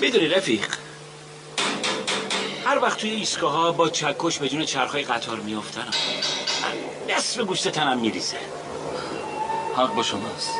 [0.00, 0.66] می‌دونی رفیق
[2.68, 5.90] هر وقت توی ایستگاه ها با چکش به جون چرخهای قطار میافتنم.
[7.08, 8.36] نصف گوشت تنم میریزه.
[9.76, 10.50] حق با شماست.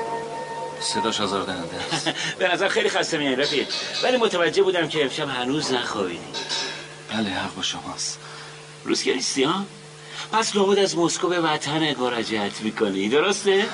[0.80, 2.10] صداش آزاردهنده است.
[2.38, 3.68] به نظر خیلی خسته میای رفیق.
[4.02, 6.24] ولی متوجه بودم که امشب هنوز نخوابیدی.
[7.12, 8.18] بله حق با شماست.
[8.84, 9.64] روزگریستی ها؟
[10.32, 13.66] پس لابد از مسکو به وطن مراجعت می‌کنی درسته؟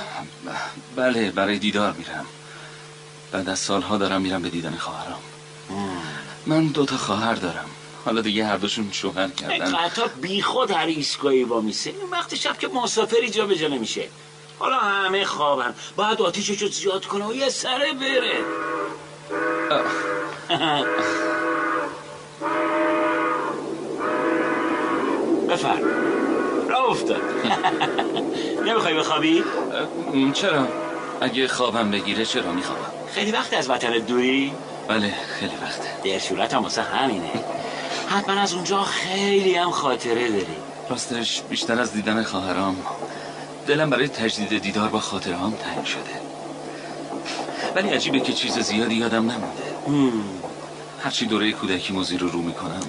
[0.96, 2.26] بله برای دیدار میرم.
[3.32, 5.18] بعد از سالها دارم میرم به دیدن خواهرم
[6.46, 7.70] من دوتا خواهر دارم
[8.04, 12.58] حالا دیگه هر دوشون شوهر کردن قطار بی خود هر ایستگاهی وامیسه این وقت شب
[12.58, 14.08] که مسافری جا به جا نمیشه
[14.58, 18.44] حالا همه خوابن باید آتیشش رو زیاد کنه و یه سره بره
[25.48, 25.82] بفرم
[26.68, 27.22] را افتاد
[28.66, 29.44] نمی‌خوای بخوابی؟
[30.32, 30.68] چرا؟
[31.20, 34.52] اگه خوابم بگیره چرا میخوابم؟ خیلی وقت از وطن دوری؟
[34.88, 36.10] بله خیلی وقته.
[36.12, 37.30] در صورت هم واسه همینه.
[38.08, 40.56] حتما از اونجا خیلی هم خاطره داری.
[40.90, 42.76] راستش بیشتر از دیدن خواهرام.
[43.66, 46.00] دلم برای تجدید دیدار با خاطره هم تنگ شده.
[47.74, 49.62] ولی عجیبه که چیز زیادی یادم نمونده.
[51.04, 52.82] هرچی دوره کودکی موزی رو رو می‌کنم.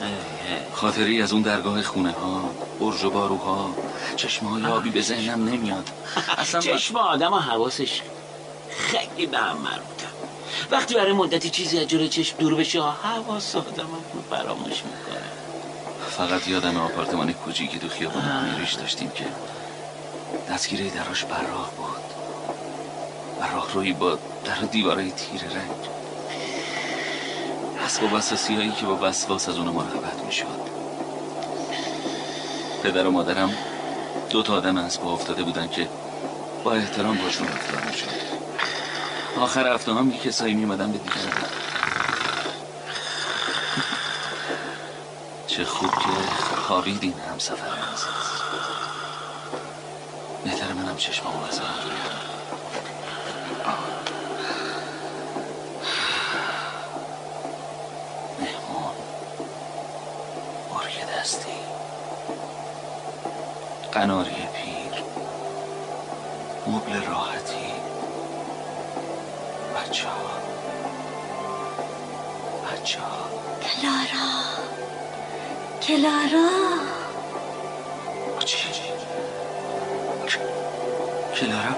[0.74, 2.50] خاطری از اون درگاه خونه ها
[2.80, 3.76] برج و باروها
[4.16, 5.90] چشم های آبی به ذهنم نمیاد.
[6.38, 8.02] اصلا چشم آدم و حواسش
[8.70, 9.95] خیلی به هم مربوطه.
[10.72, 13.90] وقتی برای مدتی چیزی از جلوی چشم دور بشه حواس آدم
[14.30, 15.26] فراموش می‌کنه.
[16.18, 19.26] فقط یادم آپارتمان کوچیکی تو خیابون امیریش داشتیم که
[20.50, 22.06] دستگیره دراش براق بود.
[23.42, 25.72] و راه روی با در و دیوارای تیر رنگ.
[27.86, 30.76] اسباب اساسی هایی که با وسواس از اون مراقبت می‌شد.
[32.84, 33.54] پدر و مادرم
[34.30, 35.88] دو تا آدم اسبا افتاده بودن که
[36.64, 38.25] با احترام باشون رفتار می‌شد.
[39.38, 41.32] آخر هفته هم کسایی میمدن به دیدن
[45.48, 46.10] چه خوب که
[46.68, 48.06] خوابیدین هم سفر عزیز.
[50.44, 51.66] بهتر منم چشمامو بزنم.
[58.40, 58.94] مهمون
[60.74, 61.48] مرگ دستی.
[63.92, 64.35] قناری.
[69.90, 70.16] بچه ها
[72.72, 73.30] بچه ها
[73.62, 74.28] کلارا.
[75.82, 76.50] کلارا.
[78.46, 78.58] چی؟
[81.36, 81.76] کلارا؟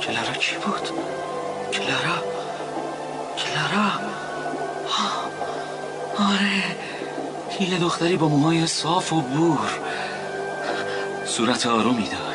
[0.00, 0.88] کلارا کی بود؟
[1.72, 2.16] کلارا؟
[3.38, 3.90] کلارا؟
[6.18, 6.62] آره.
[7.60, 9.80] یه دختری با موهای صاف و بور.
[11.26, 12.33] صورت آرومی داشت.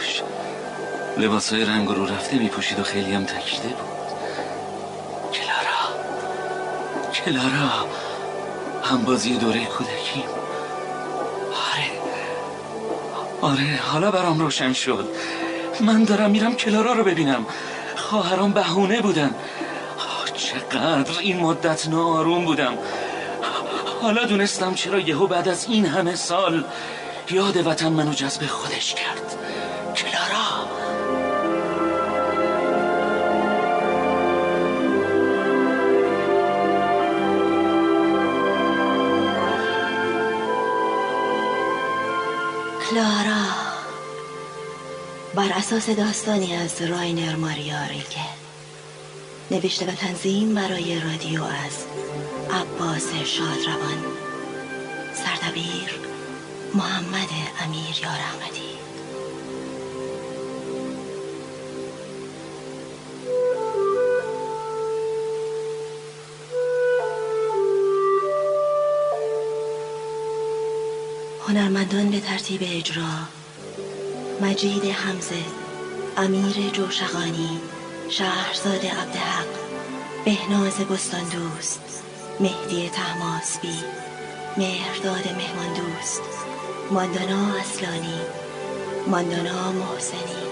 [1.20, 3.90] لباسای رنگ رو رفته میپوشید و خیلی هم تکیده بود.
[5.34, 5.80] کلارا.
[7.14, 7.70] کلارا.
[8.84, 10.24] هم بازی دوره کودکیم
[11.72, 11.92] آره.
[13.42, 15.08] آره حالا برام روشن شد.
[15.80, 17.46] من دارم میرم کلارا رو ببینم.
[17.96, 19.36] خواهرام بهونه بودن.
[20.36, 22.74] چقدر این مدت ناآروم بودم.
[24.02, 26.64] حالا دونستم چرا یهو بعد از این همه سال
[27.32, 29.29] یاد وطن منو جذب خودش کرد.
[42.90, 43.46] کلارا
[45.36, 48.20] بر اساس داستانی از راینر ماریا ریلکه
[49.52, 51.86] نوشته و تنظیم برای رادیو از
[52.52, 54.04] عباس شادروان.
[55.14, 56.00] سردبیر
[56.74, 57.30] محمد
[57.66, 58.69] امیر یار احمدی.
[71.70, 73.04] هنرمندان به ترتیب اجرا
[74.42, 75.44] مجید حمزه
[76.18, 77.60] امیر جوشقانی
[78.10, 79.46] شهرزاد عبدحق
[80.26, 82.04] بهناز بستان دوست
[82.40, 83.76] مهدی تحماسبی
[84.58, 86.22] مهرداد مهمان دوست
[86.92, 88.20] ماندانا اصلانی
[89.08, 90.44] ماندانا محسنی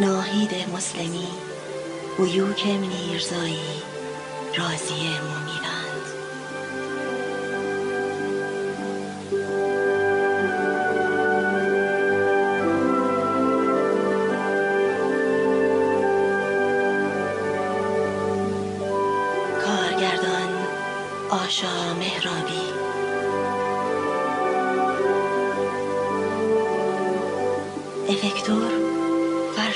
[0.00, 1.28] ناهید مسلمی
[2.18, 3.82] بیوک منیرزایی
[4.56, 5.75] رازی مومیوند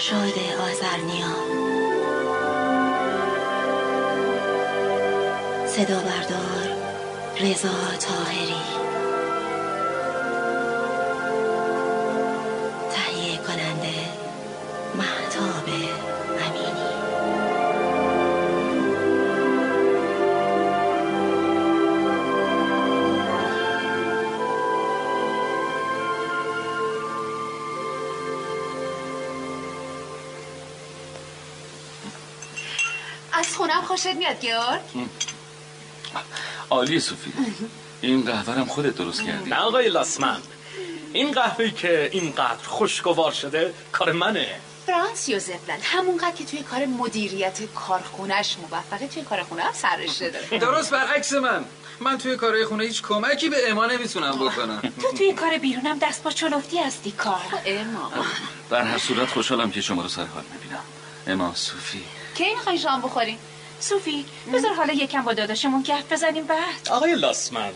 [0.00, 1.34] فرشاد آزرنیا
[5.66, 6.76] صدا بردار
[7.40, 7.68] رضا
[8.00, 8.99] تاهری
[33.90, 34.80] خوشت میاد گیورگ
[36.70, 37.32] عالی صوفی
[38.00, 39.50] این قهوه خودت درست کردی.
[39.50, 40.40] نه آقای لاسمن.
[41.12, 44.46] این قهوه‌ای که اینقدر خوشگوار شده کار منه.
[44.86, 50.58] فرانس یوزفلند همونقدر که توی کار مدیریت کارخونش موفقه توی کار خونه هم سررشته داره.
[50.58, 51.64] درست برعکس من.
[52.00, 54.80] من توی کارهای خونه هیچ کمکی به اما نمی‌تونم بکنم.
[55.02, 57.40] تو توی کار بیرونم دست با چلفتی هستی کار.
[57.66, 58.12] اما.
[58.70, 60.82] در هر صورت خوشحالم که شما رو سر حال می‌بینم.
[61.26, 62.02] اما صوفی
[62.34, 63.38] کی می‌خوای شام بخوریم
[63.80, 64.24] صوفی
[64.54, 66.88] بذار حالا یکم با داداشمون گفت بزنیم بعد.
[66.90, 67.72] آقای لاسمن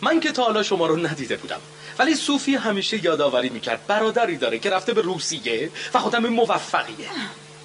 [0.00, 1.60] من که تا حالا شما رو ندیده بودم
[1.98, 7.08] ولی صوفی همیشه یادآوری می‌کرد برادری داره که رفته به روسیه و خودم موفقیه.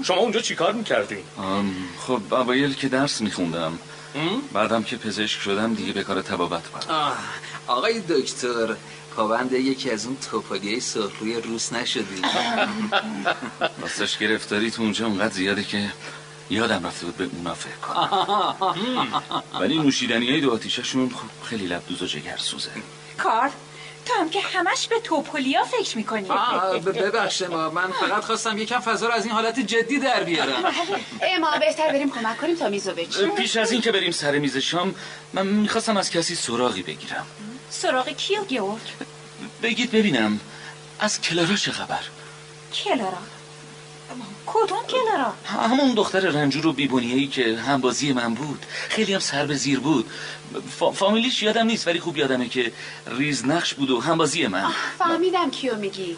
[0.04, 1.24] شما اونجا چیکار می‌کردین؟
[2.08, 3.80] خب اوایل که درس میخوندم.
[4.54, 7.18] بعدم که پزشک شدم دیگه به کار تبابت برم.
[7.68, 8.76] آقای دکتر
[9.16, 12.22] پابند یکی از اون توپالیای سرخروی روس نشدی.
[13.82, 15.92] راستش گرفتاری تو اونجا اونقدر زیاده که
[16.52, 18.56] یادم رفته بود به اونا فکر کنم.
[19.60, 22.72] ولی نوشیدنی های دو آتیششون خب خیلی لبدوز و جگر سوزه.
[23.18, 23.50] کار
[24.06, 26.30] تو هم که همش به توپولیا فکر می‌کنی.
[26.30, 30.24] آه، ب- ببخشه ما من فقط خواستم یکم فضا رو از این حالت جدی در
[30.24, 30.64] بیارم.
[31.22, 34.58] اما بهتر بریم کمک کنیم تا میزو بچین پیش از این که بریم سر میز
[34.58, 34.96] شام
[35.34, 37.26] من می‌خواستم از کسی سراغی بگیرم.
[37.70, 38.82] سراغ کیو گیورگ
[39.64, 40.40] بگید ببینم
[41.00, 42.00] از کلارا چه خبر؟
[42.74, 43.18] کلارا؟
[44.46, 48.66] کدوم کلارا همون دختر رنجور و بیبونیهی که همبازی من بود.
[48.90, 50.10] خیلی هم سر به زیر بود.
[50.80, 52.72] فا- فامیلیش یادم نیست ولی خوب یادمه که
[53.08, 54.72] ریز نقش بود و همبازی من.
[55.00, 56.18] فهمیدم کیو میگی.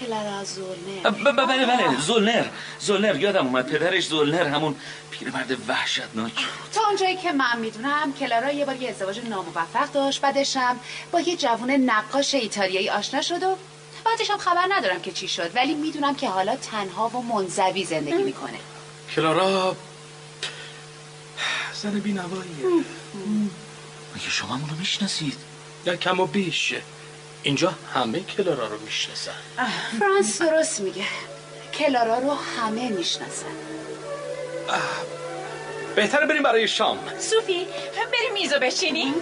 [0.00, 1.10] کلارا زولنر.
[1.10, 2.00] ب- ب- بله بله.
[2.00, 2.44] زولنر.
[2.80, 3.16] زولنر.
[3.16, 3.66] یادم اومد.
[3.66, 4.74] پدرش زولنر همون
[5.10, 6.32] پیرمرد وحشتناک.
[6.74, 10.20] تا اونجایی که من می‌دونم کلارا یه بار یه ازدواج ناموفق داشت.
[10.20, 10.76] بعدشم
[11.12, 13.56] با یه جوون نقاش ایتالیایی آشنا شد و
[14.04, 18.22] بعدش هم خبر ندارم که چی شد ولی می‌دونم که حالا تنها و منزوی زندگی
[18.22, 18.58] می‌کنه.
[19.16, 19.76] کلارا
[21.82, 22.66] زن بینواییه.
[24.16, 25.38] مگه شما منو می‌شناسید؟
[25.86, 26.74] یا کم و بیش.
[27.42, 29.32] اینجا همه کلارا رو می‌شناسن.
[29.98, 31.04] فرانس درست میگه.
[31.74, 33.56] کلارا رو همه می‌شناسن.
[35.96, 36.98] بهتره بریم برای شام.
[37.18, 37.66] صوفی
[38.12, 39.14] بریم میزو بچینی.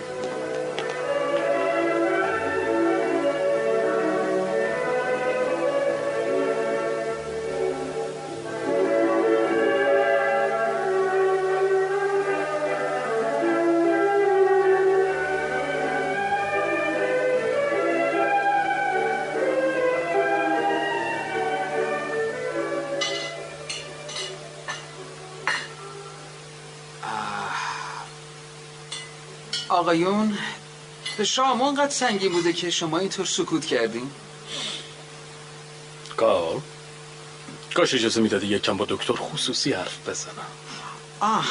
[29.83, 30.39] آقایون
[31.17, 34.11] به شام اونقدر سنگین بوده که شما اینطور سکوت کردین.
[36.17, 36.61] کار
[37.75, 40.47] کاش اجازه می‌دادی یکم با دکتر خصوصی حرف بزنم.
[41.21, 41.45] آه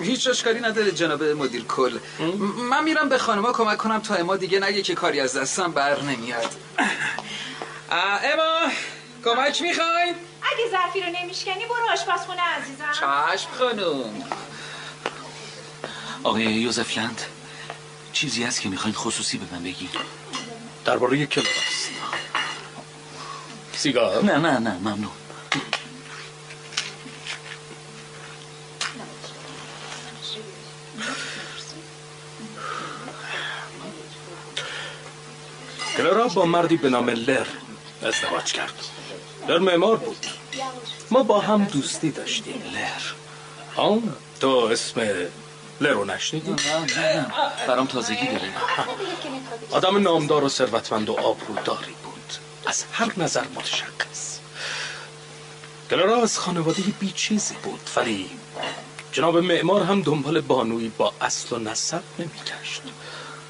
[0.00, 1.98] هیچ اشکالی نداره جناب مدیر کل.
[2.70, 6.02] من میرم به خانما کمک کنم تا اما دیگه نگه که کاری از دستم بر
[6.02, 6.54] نمیاد.
[7.90, 8.72] اما
[9.24, 12.92] کمک می‌خواین؟ اگه ظرفی رو نمیشکنی برو آشپزخونه عزیزم.
[12.92, 14.24] چشم خانوم
[16.26, 17.20] آقای یوزف لند
[18.12, 19.90] چیزی هست که می‌خواین خصوصی به من بگید
[20.84, 21.90] درباره کلارا است.
[23.76, 25.10] سیگار؟ نه نه نه ممنون.
[35.96, 37.46] کلارا با مردی به نام لر
[38.02, 38.74] ازدواج کرد.
[39.48, 40.26] لر معمار بود.
[41.10, 43.02] ما با هم دوستی داشتیم لر.
[43.76, 45.00] آن تو اسم
[45.80, 46.56] لر رو نشنیدی؟
[47.68, 48.52] برام تازگی داره.
[49.70, 52.32] آدم نامدار و ثروتمند و آبروداری بود.
[52.66, 54.38] از هر نظر متشخص.
[55.90, 58.30] کلارا از خانواده بی چیزی بود ولی
[59.12, 62.82] جناب معمار هم دنبال بانوی با اصل و نسب نمیگشت.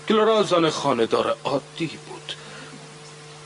[0.08, 2.32] کلارا زن خاندار عادی بود.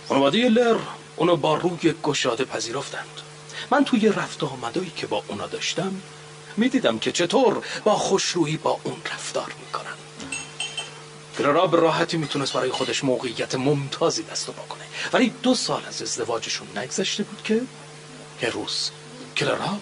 [0.08, 0.76] خانواده لر
[1.16, 3.20] اونو با روی گشاده پذیرفتند.
[3.70, 6.02] من توی رفت آمدایی که با اونا داشتم
[6.61, 9.97] می‌دیدم که چطور با خوشرویی با اون رفتار می‌کنن.
[11.38, 14.85] کلارا به راحتی می‌تونست برای خودش موقعیت ممتازی دست کنه.
[15.12, 17.62] ولی دو سال از ازدواجشون نگذشته بود که
[18.43, 18.90] یه روز
[19.37, 19.79] کلارا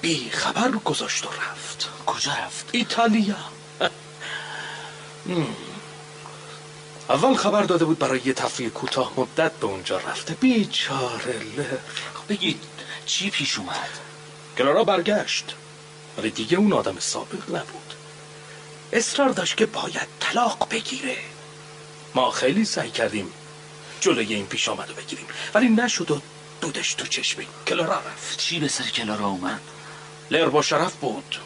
[0.00, 1.88] بی خبر گذاشت و رفت.
[2.06, 3.36] کجا رفت؟ ایتالیا.
[7.08, 10.34] اول خبر داده بود برای یه تفریح کوتاه مدت به اونجا رفته.
[10.34, 11.78] بیچاره لر
[12.28, 12.62] بگید
[13.06, 13.90] چی پیش اومد؟
[14.58, 15.54] کلارا برگشت.
[16.18, 17.94] ولی دیگه اون آدم سابق نبود.
[18.92, 21.16] اصرار داشت که باید طلاق بگیره.
[22.14, 23.32] ما خیلی سعی کردیم
[24.00, 25.26] جلوی این پیش آمد بگیریم.
[25.54, 26.20] ولی نشد و
[26.60, 28.38] دودش تو چشمی کلارا رفت.
[28.38, 29.60] چی به سر کلارا اومد؟
[30.30, 31.36] لر با شرف بود.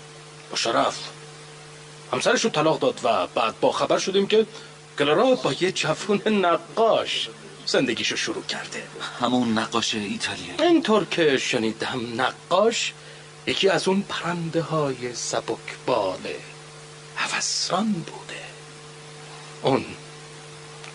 [0.51, 0.99] با شرف.
[2.13, 4.47] همسرش رو طلاق داد و بعد با خبر شدیم که
[4.99, 7.29] کلارا با یه جوون نقاش
[7.67, 8.83] زندگیشو شروع کرده.
[9.21, 10.63] همون نقاش ایتالیایی.
[10.63, 12.93] اینطور که شنیدم نقاش
[13.47, 16.41] یکی از اون پرنده های سبک باله
[17.17, 18.45] هوسران بوده.
[19.63, 19.85] اون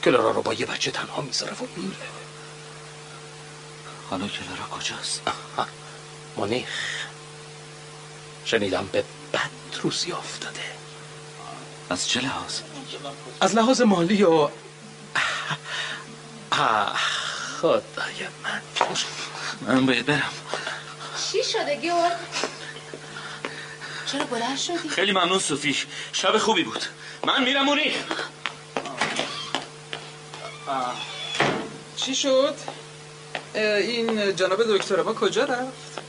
[0.03, 1.95] کلارا رو با یه بچه تنها می‌ذاره و میره
[4.09, 5.21] حالا کلارا کجاست؟
[6.37, 6.69] مونیخ.
[8.45, 9.03] شنیدم به
[9.33, 9.49] بد
[9.81, 10.59] روزی افتاده.
[11.89, 12.59] از چه لحاظ؟
[13.41, 14.49] از لحاظ مالی و
[17.61, 18.61] خدای من.
[19.61, 20.31] من باید برم.
[21.31, 22.11] چی شده گیور؟
[24.05, 25.75] چرا بلند شدی؟ خیلی ممنون صوفی
[26.13, 26.83] شب خوبی بود
[27.25, 27.95] من میرم مونیخ
[31.95, 32.55] چی شد؟
[33.55, 36.01] این جناب دکتر ما کجا رفت؟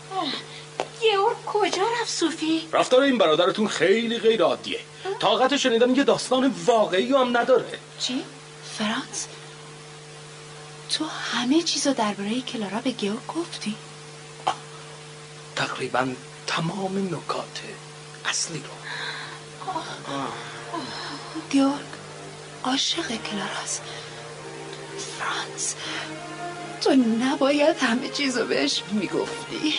[1.01, 4.81] گیور کجا رفت صوفی؟ رفتار این برادرتون خیلی غیر عادیه
[5.21, 8.25] طاقت شنیدن یه داستان واقعی هم نداره چی؟
[8.79, 9.27] فرانس؟
[10.91, 13.77] تو همه چیزو درباره کلارا به گیور گفتی؟
[15.61, 16.09] تقریبا
[16.47, 17.61] تمام نکات
[18.25, 18.75] اصلی رو.
[21.51, 21.91] گیورگ
[22.65, 23.83] عاشق کلاراست
[25.19, 25.75] فرانس
[26.81, 26.91] تو
[27.25, 29.75] نباید همه چیزو بهش می‌گفتی.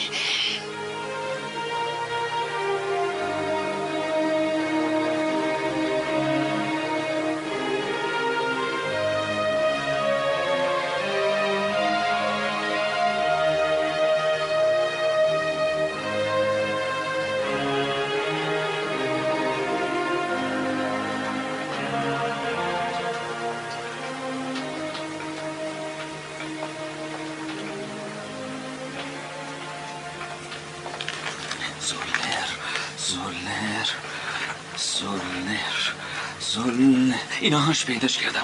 [37.71, 38.43] هاش پیداش کردم.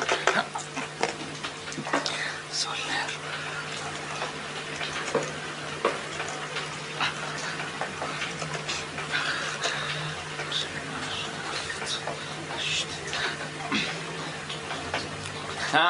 [2.52, 3.10] زولنر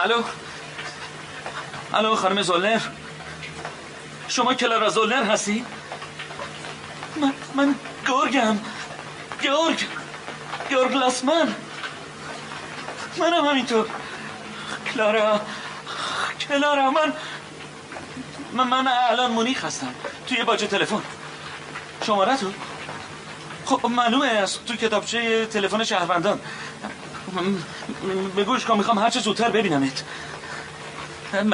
[0.04, 0.24] الو.
[1.94, 2.82] الو خانم زولنر
[4.28, 5.66] شما کلارا زولنر هستی؟
[7.16, 7.76] من من
[8.08, 8.60] گرگم.
[9.42, 9.84] گرگ.
[10.70, 11.67] گرگ لاسمن.
[13.20, 13.90] منم همینطور.
[14.94, 15.42] کلارا
[16.48, 17.14] کلارا من
[18.54, 19.94] من, من الان مونیخ هستم
[20.28, 21.02] توی باجه تلفن.
[22.06, 22.52] شماره تو؟
[23.66, 26.40] خب معلومه از تو کتابچه تلفن شهروندان.
[28.38, 30.04] بگوش کن می‌خوام هرچه زودتر ببینمت.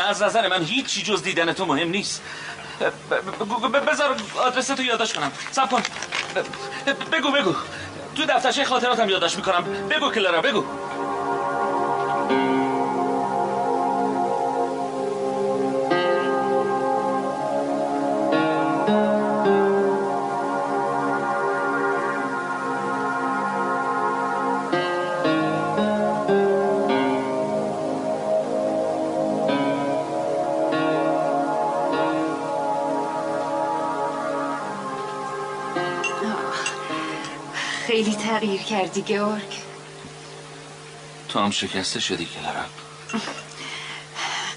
[0.07, 2.21] از نظر من هیچی جز دیدن تو مهم نیست.
[3.87, 5.31] بذار آدرس تو یادداشت کنم.
[5.51, 5.83] سب کن.
[7.11, 7.55] بگو بگو.
[8.15, 9.63] تو دفترچه خاطراتم یادداشت می‌کنم.
[9.63, 10.65] بگو کلارا بگو.
[38.43, 39.61] تغییر کردی گیورگ؟
[41.29, 42.65] تو هم شکسته شدی کلارا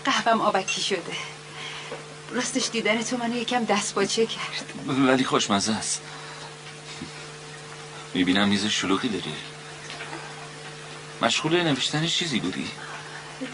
[0.04, 1.16] قهوم آبکی شده.
[2.30, 4.72] راستش دیدن تو منو یکم دست باچه کرد.
[4.86, 6.00] ولی خوشمزه است.
[8.14, 9.34] می‌بینم میز شلوغی داری.
[11.22, 12.70] مشغول نوشتن چیزی بودی؟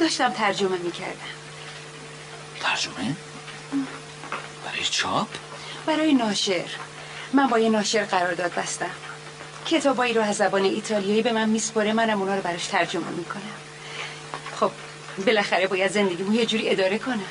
[0.00, 1.32] داشتم ترجمه می‌کردم.
[2.60, 3.16] ترجمه؟
[4.64, 5.28] برای چاپ؟
[5.86, 6.68] برای ناشر.
[7.32, 8.90] من با یه ناشر قرارداد بستم.
[9.66, 13.42] کتابایی رو از زبان ایتالیایی به من میسپره منم اونا رو براش ترجمه می‌کنم.
[14.60, 14.70] خب
[15.26, 17.24] بالاخره باید زندگیمو یه جوری اداره کنم.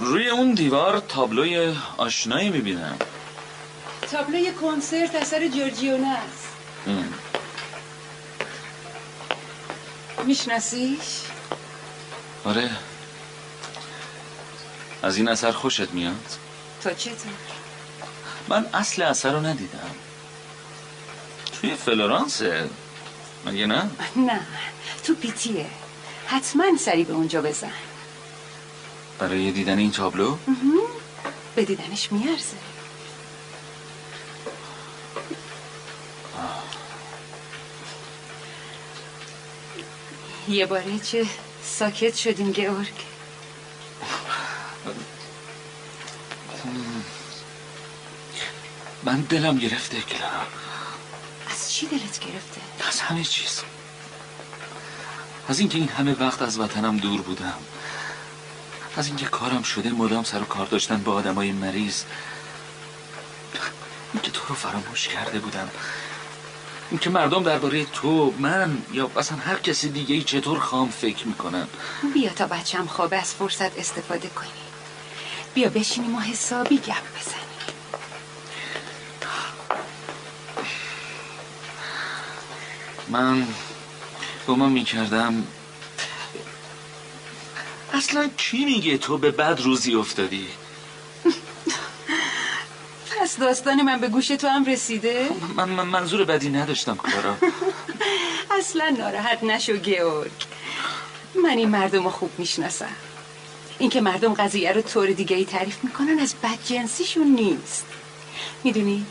[0.00, 2.96] روی اون دیوار تابلوی آشنایی می‌بینم.
[4.10, 6.48] تابلوی کنسرت اثر جورجیونا است.
[10.24, 11.20] میشناسیش؟
[12.44, 12.70] آره.
[15.02, 16.24] از این اثر خوشت میاد؟
[16.82, 17.32] تو چطور؟
[18.48, 19.90] من اصل اثر رو ندیدم.
[21.60, 22.70] توی فلورانسه.
[23.46, 24.40] مگه نه؟ نه
[25.04, 25.66] تو پیتیه.
[26.26, 27.72] حتما سری به اونجا بزن.
[29.18, 30.38] برای دیدن این تابلو؟
[31.54, 32.56] به دیدنش میارزه.
[40.48, 41.26] یه باره چه
[41.64, 43.07] ساکت شدیم گورگ
[49.04, 50.46] من دلم گرفته کلارا
[51.50, 53.60] از چی دلت گرفته؟ از همه چیز.
[55.48, 57.54] از اینکه این همه وقت از وطنم دور بودم.
[58.96, 62.02] از اینکه کارم شده مدام سر و کار داشتن با آدمای مریض.
[64.12, 65.68] اینکه تو رو فراموش کرده بودم.
[66.90, 71.66] اینکه مردم درباره تو من یا اصلا هر کسی دیگه ای چطور خام فکر می‌کنن
[72.14, 74.48] بیا تا بچم خوابه از فرصت استفاده کنی.
[75.54, 77.47] بیا بشینیم و حسابی گپ بزنیم.
[83.10, 83.46] من
[84.48, 85.46] گمان می‌کردم.
[87.92, 90.48] اصلا کی میگه تو به بد روزی افتادی؟
[93.20, 97.36] پس داستان من به گوش تو هم رسیده؟ من, من منظور بدی نداشتم کارا.
[98.58, 100.30] اصلا ناراحت نشو گیورگ.
[101.44, 102.96] من این مردم رو خوب می‌شناسم.
[103.78, 107.86] اینکه مردم قضیه رو طور دیگه ای تعریف می‌کنن از بدجنسیشون نیست.
[108.64, 109.06] می‌دونی؟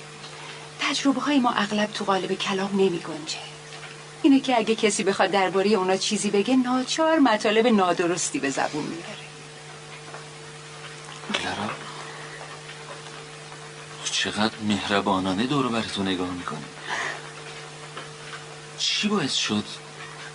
[0.80, 3.57] تجربه های ما اغلب تو قالب کلام نمی گنجه
[4.24, 9.28] اینه که اگه کسی بخواد درباره اونا چیزی بگه ناچار مطالب نادرستی به زبون میاره
[11.34, 11.70] کلارا
[14.12, 16.66] چقدر مهربانانه دور بر تو نگاه می‌کنی
[18.78, 19.64] چی باعث شد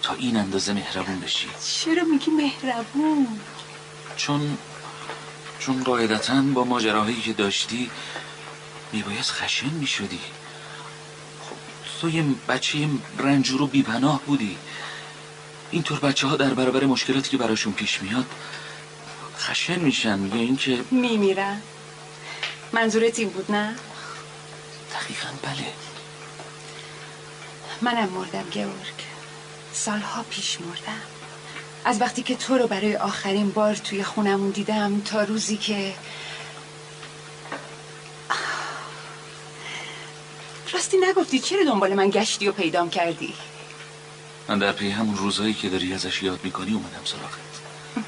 [0.02, 1.48] تا این اندازه مهربون بشی؟
[1.84, 3.40] چرا میگی مهربون؟
[4.16, 4.58] چون
[5.58, 7.90] چون قاعدتا با ماجراهایی که داشتی
[8.92, 10.20] میباید خشن می‌شدی.
[12.02, 12.88] تو یه بچه
[13.18, 14.56] رنجور و بیپناه بودی.
[15.70, 18.26] اینطور بچه ها در برابر مشکلاتی که براشون پیش میاد
[19.38, 20.26] خشن میشن.
[20.26, 21.60] یا اینکه میمیرن.
[22.72, 23.74] منظورت این بود نه؟
[24.94, 25.66] دقیقا بله.
[27.82, 28.98] منم مردم گورگ
[29.72, 31.02] سالها پیش مردم.
[31.84, 35.94] از وقتی که تو رو برای آخرین بار توی خونمون دیدم تا روزی که
[40.92, 43.34] راستی نگفتی چرا دنبال من گشتی و پیدام کردی؟
[44.48, 48.06] من در پی همون روزایی که داری ازش یاد می‌کنی اومدم سراغت.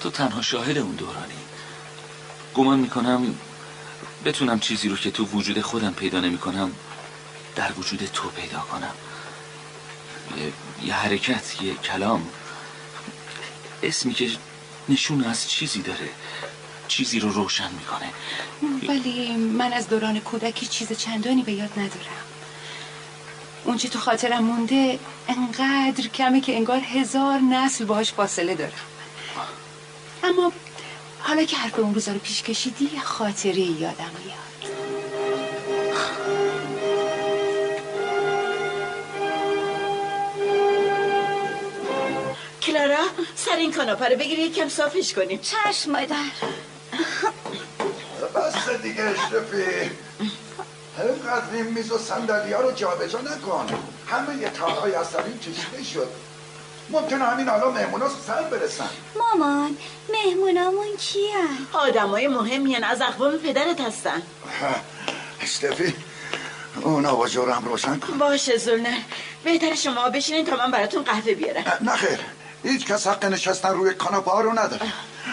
[0.00, 1.34] تو تنها شاهد اون دورانی.
[2.54, 3.34] گمان می‌کنم
[4.24, 6.72] بتونم چیزی رو که تو وجود خودم پیدا نمی‌کنم
[7.56, 8.94] در وجود تو پیدا کنم.
[10.36, 10.52] یه,
[10.86, 12.28] یه حرکت یه کلام.
[13.82, 14.30] اسمی که
[14.88, 16.08] نشون از چیزی داره.
[16.88, 18.08] چیزی رو روشن می‌کنه.
[18.88, 22.22] ولی من از دوران کودکی چیز چندانی به یاد ندارم.
[23.64, 28.72] اونچه تو خاطرم مونده انقدر کمه که انگار هزار نسل باهاش فاصله دارم.
[30.24, 30.52] اما
[31.20, 34.42] حالا که حرف اون روزا رو پیش کشیدی خاطره یادم میاد.
[42.62, 45.40] کلارا سر این کاناپه رو بگیری یکم صافش کنیم.
[45.42, 46.16] چشم مادر.
[48.34, 49.90] بس دیگه اشرفی
[50.98, 53.66] اینقدر این میز و صندلی ها رو جابجا نکن.
[54.06, 56.08] همه یه تارهای عصبی کشیده شد.
[56.90, 58.88] ممکنه همین حالا مهمونا سر برسن.
[59.18, 59.76] مامان
[60.12, 64.22] مهمونامون کیان آدمای مهمی از اقوام پدرت هستن.
[65.40, 65.94] اشرفی
[66.82, 68.18] اونا با جورم روشن کن.
[68.18, 68.98] باشه زلنر
[69.44, 71.64] بهتر شما بشینین تا من براتون قهوه بیارم.
[71.80, 72.18] نه خیر.
[72.62, 74.92] هیچ کس حق نشستن روی کاناپه ها رو نداره.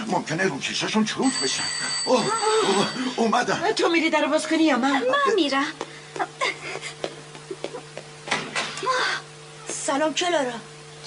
[0.09, 1.63] ممکنه روکششون چروک بشن
[2.05, 2.25] اوه
[2.67, 5.73] اوه اومدن تو میری در باز کنی یا من من میرم
[9.67, 10.53] سلام کلارا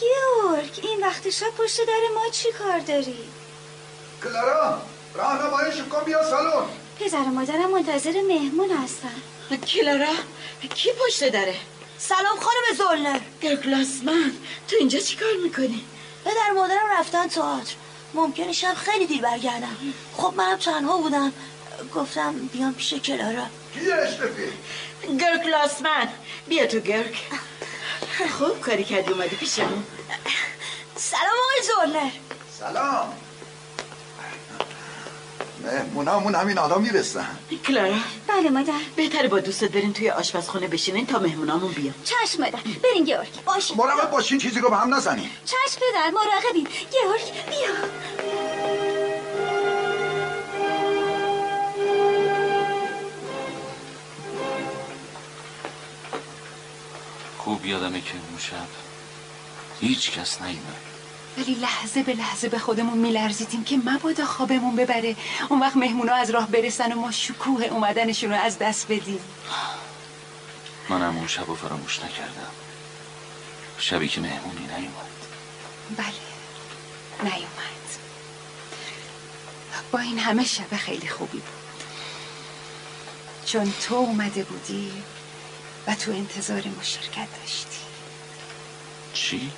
[0.01, 3.19] گیورگ این وقت شب پشت در ما چی کار داری؟
[4.25, 4.83] کلارا
[5.15, 6.67] راهنماییش کن بیا سالن
[7.01, 10.15] پدر و مادرم منتظر مهمون هستن کلارا
[10.75, 11.57] کی پشت داره
[11.99, 14.33] سلام خانم زولنر گرگلاسمن
[14.69, 15.85] تو اینجا چی کار می‌کنی؟
[16.25, 17.75] پدر مادرم رفتن تئاتر
[18.15, 19.77] ممکنه شب خیلی دیر برگردم.
[20.17, 21.33] خب منم تنها بودم.
[21.95, 23.47] گفتم بیام پیش کلارا.
[23.75, 24.53] کی اشرفی
[25.21, 26.09] گرگلاسمن
[26.49, 27.17] بیا تو گرگ
[28.39, 29.85] خوب کاری کردی اومدی پیشمون.
[30.97, 32.11] سلام آقای زولنر
[32.59, 33.15] سلام.
[35.65, 37.37] مهمونامون همین الان می‌رسن.
[37.67, 37.95] کلارا.
[38.29, 38.73] بله مادر.
[38.97, 42.59] بهتره با دوستت برین توی آشپزخونه بشینین تا مهمونامون بیان چشم مادر.
[42.83, 43.77] برین گیورگ باشین.
[43.77, 45.31] مراقب باشین چیزی رو به هم نزنین.
[45.45, 46.11] چشم پدر.
[46.11, 46.69] مراقبین.
[46.93, 47.75] گیورگ بیا.
[57.39, 58.69] خوب یادمه که اون شب
[59.81, 60.92] هیچ کس نیومد.
[61.39, 65.17] ولی لحظه به لحظه به خودمون میلرزیدیم که مبادا خوابمون ببره.
[65.49, 69.21] اون وقت مهمونا از راه برسن و ما شکوه اومدنشون رو از دست بدیم.
[70.89, 72.51] منم اون شب رو فراموش نکردم.
[73.79, 75.13] شبی که مهمونی نیومد.
[75.97, 76.13] بله
[77.23, 77.73] نیومد.
[79.93, 81.85] با این همه شب خیلی خوبی بود.
[83.47, 84.93] چون تو اومده بودی
[85.87, 87.79] و تو انتظار مشارکت داشتی.
[89.15, 89.51] چی؟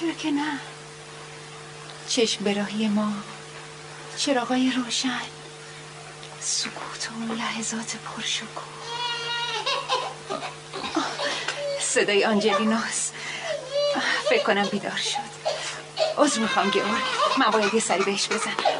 [0.00, 0.60] چرا که نه؟
[2.08, 3.12] چشم به راهی ما
[4.16, 5.20] چراغای روشن
[6.40, 8.62] سکوت و اون لحظات پرشکوه.
[11.80, 13.10] صدای آنجلیناس
[14.28, 15.52] فکر کنم بیدار شد.
[16.18, 17.02] عذر می‌خوام گیورگ
[17.38, 18.75] من باید یه سری بهش بزنم.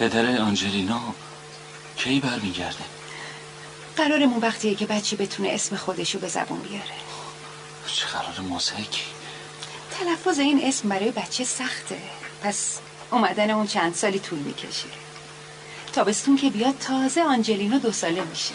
[0.00, 1.00] پدر آنجلینا
[1.96, 2.84] کی برمیگرده؟
[3.96, 6.94] قرارمون وقتیه که بچه بتونه اسم خودشو به زبون بیاره.
[7.86, 9.02] چه قرار مزهکی.
[9.90, 11.98] تلفظ این اسم برای بچه سخته.
[12.42, 12.78] پس
[13.10, 14.88] اومدن اون چند سالی طول می‌کشه
[15.92, 18.54] تابستون که بیاد تازه آنجلینا دو ساله میشه.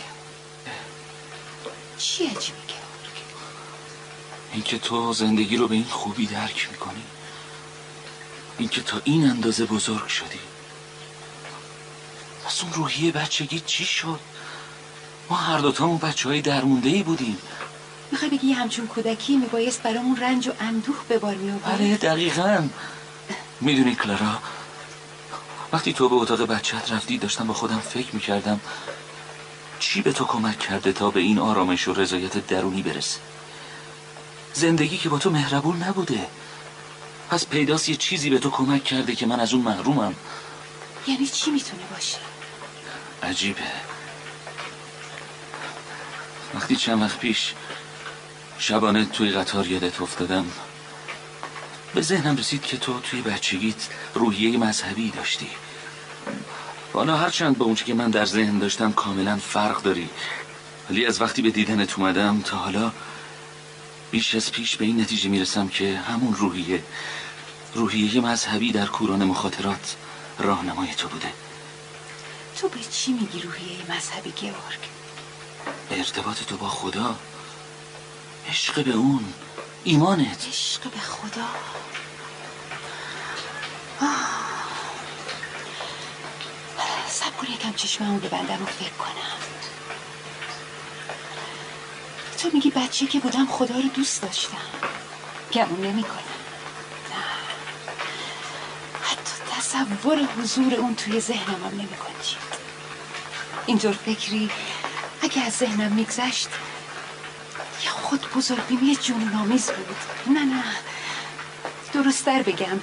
[1.97, 2.75] چی عجیبه که؟
[4.53, 7.03] اینکه تو زندگی رو به این خوبی درک می‌کنی.
[8.57, 10.54] اینکه تا این اندازه بزرگ شدی.
[12.55, 14.19] پس اون روحیه بچگی چی شد؟
[15.29, 17.37] ما هر دوتامون بچه های درمونده ای بودیم.
[18.11, 22.69] می‌خوای بگی یه همچون کودکی میبایست برامون رنج و اندوه به بار بله دقیقا.
[23.61, 24.37] می‌دونی کلارا
[25.73, 28.59] وقتی تو به اتاق بچت رفتی داشتم با خودم فکر می‌کردم
[29.79, 33.19] چی به تو کمک کرده تا به این آرامش و رضایت درونی برسه
[34.53, 36.27] زندگی که با تو مهربون نبوده.
[37.29, 40.15] پس پیداست یه چیزی به تو کمک کرده که من از اون محرومم.
[41.07, 42.34] یعنی چی می‌تونه باشه؟
[43.23, 43.61] عجیبه.
[46.55, 47.53] وقتی چند وقت پیش
[48.59, 50.45] شبانه توی قطار یادت افتادم
[51.93, 55.49] به ذهنم رسید که تو توی بچگیت روحیه مذهبی داشتی.
[56.93, 60.09] حالا هرچند با اونچه که من در ذهن داشتم کاملا فرق داری.
[60.89, 62.91] ولی از وقتی به دیدنت اومدم تا حالا
[64.11, 66.83] بیش از پیش به این نتیجه می‌رسم که همون روحیه
[67.73, 69.95] روحیه مذهبی در کوران مخاطرات
[70.39, 71.44] راهنمای تو بوده.
[72.57, 74.79] تو به چی میگی روحیه مذهبی گیورگ؟
[75.91, 77.15] ارتباط تو با خدا؟
[78.49, 79.33] عشق به اون
[79.83, 80.47] ایمانت.
[80.47, 81.45] عشق به خدا؟
[87.09, 89.35] سب کن یکم چشممو ببندم و فکر کنم.
[92.37, 94.57] تو میگی بچه که بودم خدا رو دوست داشتم.
[95.53, 96.15] گمون نمی کنم
[97.09, 97.23] نه
[99.01, 99.31] حتی
[99.75, 101.87] تصور حضور اون توی ذهنم هم نمی
[103.65, 104.49] اینطور فکری
[105.21, 106.49] اگه از ذهنم میگذشت
[107.83, 109.95] یه خود بزرگبینی جنونآمیز بود.
[110.35, 110.63] نه نه.
[111.93, 112.79] درستتر بگم.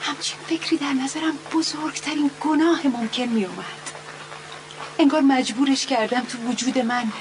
[0.00, 3.64] همچین فکری در نظرم بزرگترین گناه ممکن می اومد
[4.98, 7.12] انگار مجبورش کردم تو وجود من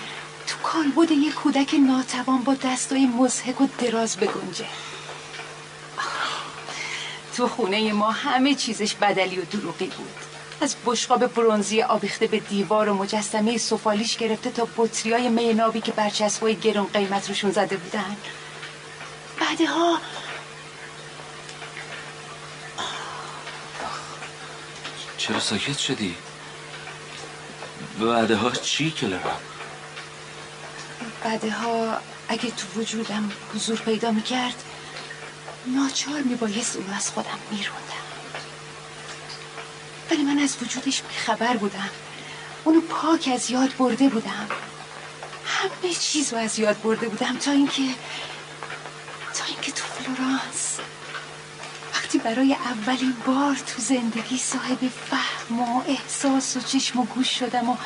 [0.47, 4.65] تو کالبد یک کودک ناتوان با دستای مزهک و دراز بگنجه.
[7.37, 10.15] تو خونه ما همه چیزش بدلی و دروغی بود
[10.61, 15.81] از بشقاب برونزی آویخته به دیوار و مجسمه سفالیش گرفته تا بطری های می نابی
[15.81, 18.17] که برچسبای گرون قیمت روشون زده بودن
[19.39, 19.97] بعدها
[25.17, 26.15] چرا ساکت شدی؟
[27.99, 29.31] بعدها چی کلارا؟
[31.23, 34.63] بعدها اگه تو وجودم حضور پیدا می‌کرد
[35.65, 38.03] ناچار میبایست اونو از خودم میروندم.
[40.11, 41.89] ولی من از وجودش بیخبر بودم.
[42.63, 44.47] اونو پاک از یاد برده بودم.
[45.45, 47.81] همه چیز رو از یاد برده بودم تا اینکه
[49.33, 50.79] تا اینکه تو فلورانس
[51.93, 54.77] وقتی برای اولین بار تو زندگی صاحب
[55.09, 57.77] فهم و احساس و چشم و گوش شدم و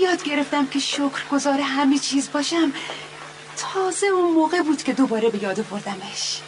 [0.00, 2.72] یاد گرفتم که شکر گذار همه چیز باشم
[3.56, 6.40] تازه اون موقع بود که دوباره به یاد بردمش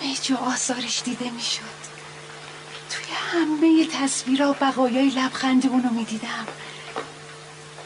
[0.00, 1.80] همه جا آثارش دیده می‌شد.
[2.90, 6.46] توی همه تصویرها بقایای لبخند اونو می‌دیدم.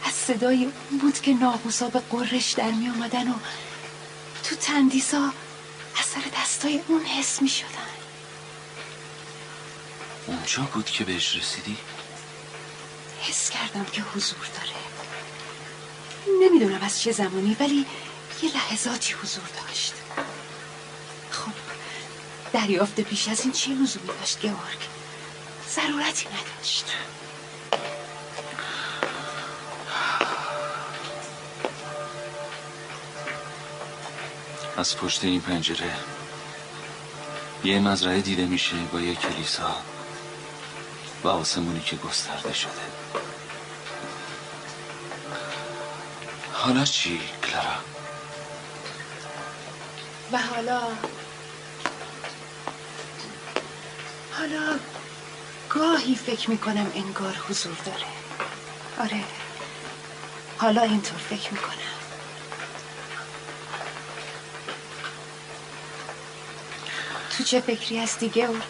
[0.05, 3.35] از صدای اون بود که ناقوسا به قرش در می آمدن و
[4.45, 5.33] تو تندیسا
[5.97, 7.69] اثر دستای اون حس می شدن
[10.27, 11.77] اونجا بود که بهش رسیدی؟
[13.21, 14.77] حس کردم که حضور داره.
[16.43, 17.87] نمی‌دونم از چه زمانی ولی
[18.43, 19.95] یه لحظاتی حضور داشت.
[22.55, 24.79] دریافت پیش از این چه لزومی داشت گورگ
[25.71, 26.87] ضرورتی نداشت.
[34.77, 35.91] از پشت این پنجره
[37.65, 39.77] یه مزرعه دیده میشه با یه کلیسا
[41.25, 42.71] و آسمونی که گسترده شده.
[46.53, 47.77] حالا چی کلارا؟
[50.33, 50.81] و حالا
[54.45, 54.79] حالا
[55.69, 58.07] گاهی فکر می‌کنم انگار حضور داره.
[59.01, 59.25] آره.
[60.59, 61.75] حالا اینطور فکر می‌کنم.
[67.31, 68.63] تو چه فکری هستی گور؟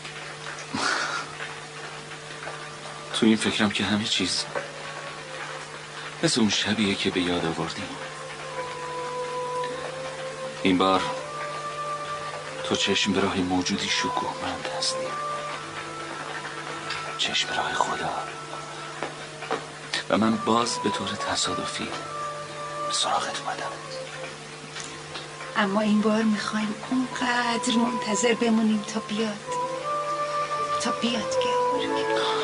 [3.15, 4.45] تو این فکرم که همه چیز
[6.23, 7.89] مثل اون شبیه که به یاد آوردیم
[10.63, 11.03] این بار
[12.65, 15.14] تو چشم به راه موجودی شکوهمند هستی.
[17.19, 18.11] چشم راه خدا.
[20.11, 21.85] و من باز به طور تصادفی
[22.87, 23.73] به سراغت اومدم.
[25.57, 29.39] اما این بار می‌خوایم اونقدر منتظر بمونیم تا بیاد.
[30.83, 32.44] تا بیاد گورگ